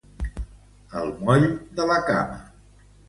El 1.01 1.13
moll 1.27 1.45
de 1.81 1.89
la 1.93 1.99
cama. 2.09 2.41